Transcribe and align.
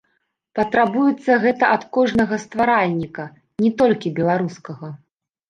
Патрабуецца 0.59 1.35
гэта 1.43 1.69
ад 1.77 1.85
кожнага 1.97 2.41
стваральніка, 2.45 3.27
не 3.67 3.71
толькі 3.83 4.15
беларускага. 4.23 4.93